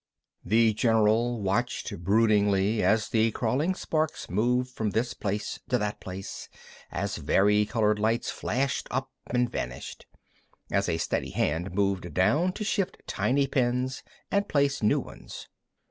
[0.43, 6.49] The general watched broodingly as the crawling sparks moved from this place to that place,
[6.91, 10.07] as varicolored lights flashed up and vanished,
[10.71, 14.01] as a steady hand reached down to shift tiny pins
[14.31, 15.47] and place new ones.